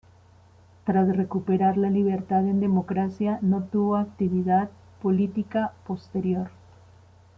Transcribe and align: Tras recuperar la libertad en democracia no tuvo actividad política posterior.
Tras 0.83 1.15
recuperar 1.15 1.77
la 1.77 1.91
libertad 1.91 2.47
en 2.47 2.59
democracia 2.59 3.37
no 3.43 3.61
tuvo 3.65 3.97
actividad 3.97 4.71
política 4.99 5.73
posterior. 5.85 6.49